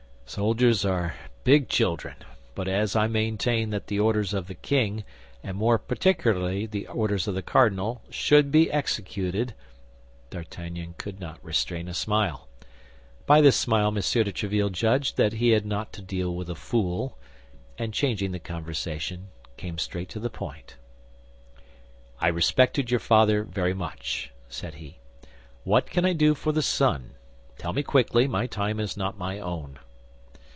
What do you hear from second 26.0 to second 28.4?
I do for the son? Tell me quickly;